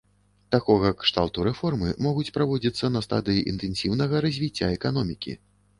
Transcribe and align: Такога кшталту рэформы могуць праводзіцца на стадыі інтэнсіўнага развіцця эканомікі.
Такога 0.53 0.89
кшталту 1.03 1.45
рэформы 1.47 1.91
могуць 2.07 2.33
праводзіцца 2.39 2.93
на 2.97 3.05
стадыі 3.09 3.47
інтэнсіўнага 3.53 4.15
развіцця 4.29 4.77
эканомікі. 4.81 5.43